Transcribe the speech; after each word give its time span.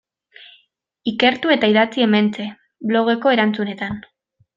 Ikertu 1.11 1.51
eta 1.55 1.69
idatzi 1.73 2.03
hementxe, 2.05 2.47
blogeko 2.93 3.35
erantzunetan. 3.37 4.01